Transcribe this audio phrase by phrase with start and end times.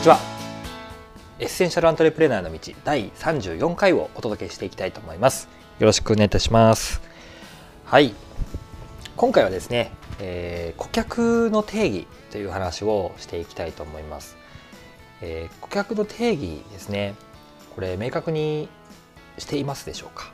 [0.00, 0.18] こんにちは。
[1.40, 5.46] エッセンシャルアントレプレナーの道第34回をお届けしていきたいと思います。
[5.78, 7.02] よろしくお願いいたします。
[7.84, 8.14] はい。
[9.14, 14.38] 今回はですね、えー、顧客の定義という話をしていきたいと思います、
[15.20, 17.14] えー、顧客の定義ですね
[17.74, 18.70] これ明確に
[19.36, 20.32] していますでしょうか？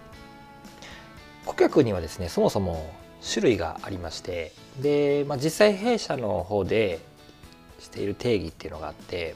[1.44, 2.94] 顧客にはですねそもそも
[3.28, 7.00] 種類がありましてで、まあ、実際弊社の方で
[7.80, 9.34] している定義っていうのがあって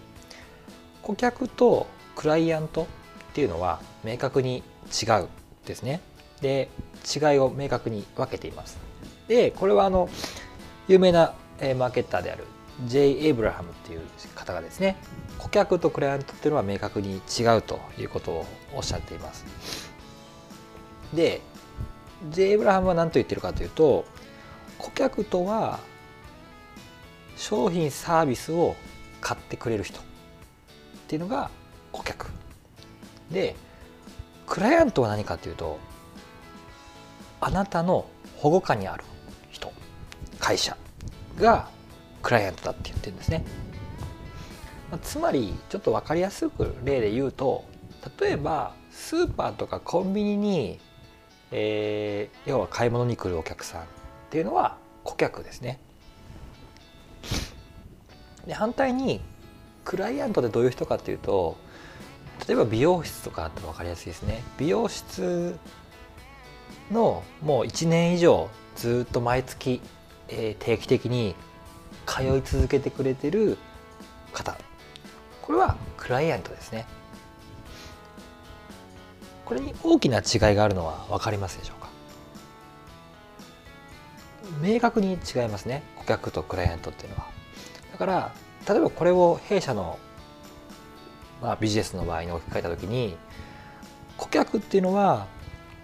[1.10, 2.86] 顧客とクライアントっ
[3.34, 5.28] ていうのは明確に違う
[5.66, 6.00] ですね
[6.40, 6.68] で
[7.04, 8.78] 違いを明確に分けています
[9.26, 10.08] でこれはあの
[10.86, 11.34] 有名な
[11.76, 12.44] マーケッターである
[12.86, 13.26] J.
[13.26, 14.00] エイブラハムっていう
[14.36, 14.96] 方がですね
[15.36, 19.90] 顧客とクライアントっていうのは明確に違うということをおっしゃっています
[21.12, 21.40] で
[22.30, 22.50] J.
[22.50, 24.04] エイブラハムは何と言ってるかというと
[24.78, 25.80] 顧客とは
[27.36, 28.76] 商品サービスを
[29.20, 30.00] 買ってくれる人
[31.10, 31.50] っていうのが
[31.90, 32.30] 顧客。
[33.32, 33.56] で
[34.46, 35.80] クライアントは何かというと
[37.40, 39.02] あなたの保護下にある
[39.50, 39.72] 人
[40.38, 40.76] 会社
[41.36, 41.68] が
[42.22, 43.44] クライアントだって言ってるんですね、
[44.92, 47.64] まあ、つまりちょっと分かりやすく例で言うと
[48.20, 50.78] 例えばスーパーとかコンビニに、
[51.50, 53.84] えー、要は買い物に来るお客さんっ
[54.30, 55.80] ていうのは顧客ですね。
[58.46, 59.20] で反対に
[59.90, 61.56] クライアントでどういう人かっていうと
[62.46, 64.44] 例えば美容室とかって分かりやすいですね。
[64.56, 65.58] 美容室
[66.92, 69.80] のもう1年以上ずっと毎月、
[70.28, 71.34] えー、定期的に
[72.06, 73.58] 通い続けてくれてる
[74.32, 74.56] 方。
[75.42, 76.86] これはクライアントですね。
[79.44, 81.88] これに大きな違いがあるのは分かりますでしょうか？
[84.62, 85.82] 明確に違いますね。
[85.96, 87.26] 顧客とクライアントっていうのは。
[87.92, 88.32] だから
[88.68, 89.98] 例えばこれを弊社の、
[91.42, 93.16] まあ、ビジネスの場合に置き換えた時に
[94.16, 95.26] 顧客っていうのは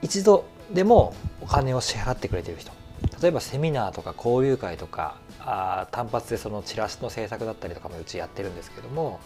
[0.02, 2.72] 一度でもお金を支払ってくれてる人
[3.20, 9.20] 例えばセミナーとか交流会とかあ単発でそのチラシの制作だったりとかもうちやってるんですけども、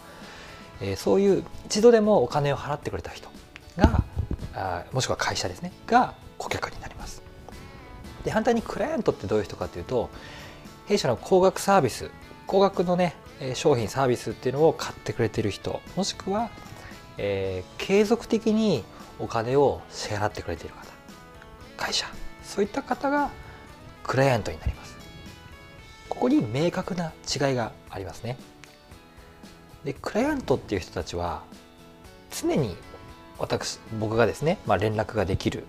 [0.81, 3.29] えー、そういう一度でもお金を払ってくれた人
[3.77, 4.03] が
[4.53, 7.21] あもしくは会社ですねが顧客になります。
[8.23, 10.09] で反対にクライアントってどういう人かというと
[10.85, 12.11] 弊社の高額サービス
[12.45, 13.15] 高額のね
[13.55, 16.49] 商品サービスっていうのを買ってくれてる人もしくは、
[17.17, 18.83] えー、継続的に
[19.19, 20.85] お金を支払ってくれている方
[21.77, 22.05] 会社
[22.43, 23.31] そういった方が
[24.03, 24.95] クライアントになります。
[26.09, 28.37] ここに明確な違いがありますね。
[29.83, 31.43] でクライアントっていう人たちは
[32.29, 32.75] 常に
[33.39, 35.65] 私僕がですね、まあ、連絡ができる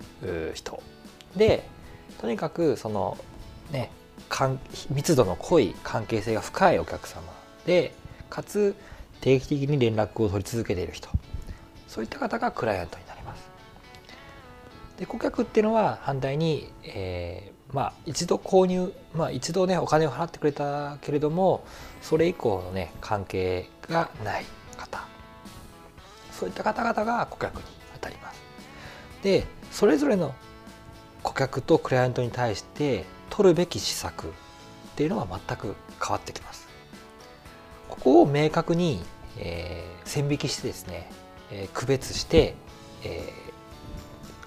[0.55, 0.83] 人。
[1.37, 1.67] で
[2.21, 3.17] とにかくその
[3.71, 3.91] ね
[4.91, 7.23] 密度の濃い関係性が深いお客様。
[7.67, 7.93] で
[8.31, 8.75] かつ
[9.21, 11.09] 定期的に連絡を取り続けている人。
[11.89, 13.51] そういった方がクライアントになります。
[14.99, 21.65] で顧客っていうのは反対に、えー、まあ一度購入、まあ、一度ねお金を払ってくれたけれども
[22.01, 24.45] それ以降のね関係がない
[24.77, 25.07] 方。
[26.33, 27.63] そういった方々が顧客に
[27.95, 28.41] あたります。
[29.23, 30.35] でそれぞれの
[31.23, 34.31] 顧客とクライアントに対して取るべき施策っ
[34.97, 36.67] ていうのは全く変わってきます。
[37.93, 39.03] ここを明確に、
[39.37, 41.11] えー、線引きしてですね、
[41.51, 42.55] えー、区別して、
[43.05, 43.31] え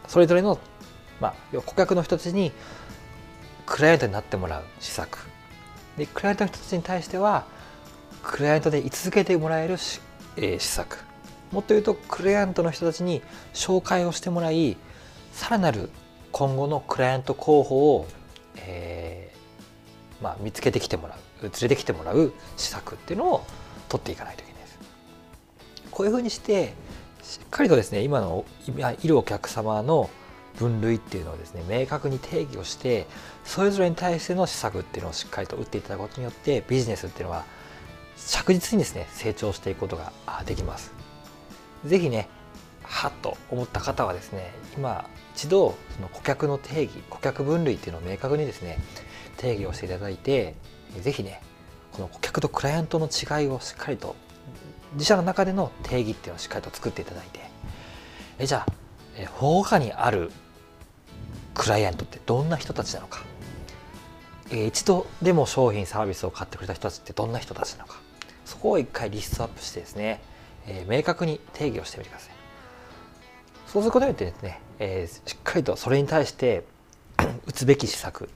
[0.03, 0.57] ー、それぞれの、
[1.21, 2.51] まあ、顧客の人たちに
[3.67, 5.19] クライアントになってもらう施策。
[5.95, 7.45] でクライアントの人たちに対しては
[8.23, 10.01] クライアントで居続けてもらえるし、
[10.37, 11.03] えー、施策。
[11.51, 13.21] もっと言うとクライアントの人たちに
[13.53, 14.75] 紹介をしてもらい
[15.33, 15.91] さらなる
[16.31, 18.07] 今後のクライアント候補を、
[18.55, 21.24] えーまあ、見つけてきてもらう。
[21.49, 23.45] 連れてきてもらう施策っていうのを
[23.89, 24.79] 取っていかないといけないです。
[25.91, 26.73] こういうふうにして
[27.23, 30.09] しっかりとですね今の今いるお客様の
[30.57, 33.07] 分類っていうのをですね明確に定義をして
[33.43, 37.45] それぞれに対しての施策っていうのをしっかりと打っていただくことによってビジネスっていうのは
[38.17, 40.13] 着実にですね成長していくことが
[40.45, 40.93] できます。
[41.85, 42.29] 是非ね
[42.83, 48.79] はっと思った方はですね今一度その顧客の定義顧客分類っていうのを明確にですね
[49.37, 50.55] 定義をしていただいて
[51.01, 51.41] ぜひね
[51.91, 54.15] この顧客とクライアントの違いをしっかりと
[54.93, 57.39] 自社の中での定義っていうのをしっかりと作っていただいて
[58.39, 58.73] えじゃあ
[59.17, 60.31] え保護下にある
[61.53, 63.23] クライアントってどんな人たちなのか、
[64.51, 68.01] え一度でも商品サービスを買ってくれた人たちってどんな人たちなのか。
[68.43, 70.21] そこを一回リストアップしてですね、
[70.67, 72.35] え明確に定義をしてみてください。
[73.67, 76.65] そうすることによってですね、えー、しっかりとそれに対して
[77.47, 78.29] 打つべき施策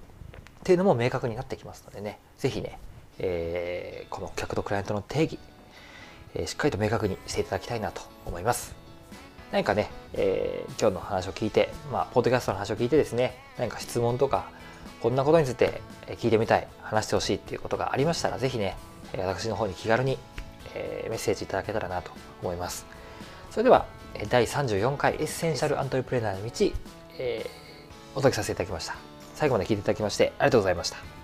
[0.60, 2.20] っていうのも明確になってきますのでね。
[2.38, 2.80] 是非ね、
[3.18, 5.40] えー、この客とクライアントの定義、
[6.36, 8.76] えー、しっかりと明確にしていただきたいなと思います。
[9.52, 14.52] 何かね、えー、今日の話を聞いて、まあ、ポッドキャストの話を聞いてですね何か質問とか
[15.02, 15.82] こんなことについて
[16.18, 18.76] 聞いてみたい話してほしいっていうことがありましたら是非ね
[19.18, 20.20] 私の方に気軽に
[20.76, 22.12] メッセージいただけたらなと
[22.44, 22.86] 思います。
[23.50, 23.86] それでは
[24.30, 26.52] 第34回エッセンシャルアントレプレナーの道、
[27.18, 27.50] えー、
[28.14, 29.09] お届けさせていただきました。
[29.40, 31.19] 最後まで聞いていただきましてありがとうございました。